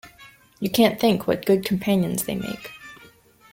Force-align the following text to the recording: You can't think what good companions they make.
You 0.59 0.71
can't 0.71 0.99
think 0.99 1.27
what 1.27 1.45
good 1.45 1.63
companions 1.63 2.23
they 2.23 2.33
make. 2.33 2.71